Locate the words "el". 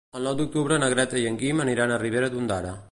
0.19-0.23